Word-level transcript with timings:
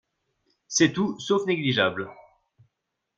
C’est 0.67 0.93
tout 0.93 1.19
sauf 1.19 1.45
négligeable 1.45 2.09